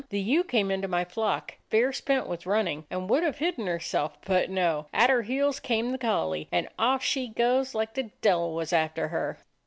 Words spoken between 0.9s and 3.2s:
flock, fair spent with running, and